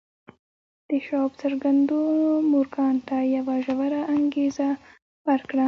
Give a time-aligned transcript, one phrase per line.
[0.89, 4.69] د شواب څرګندونو مورګان ته یوه ژوره انګېزه
[5.27, 5.59] ورکړه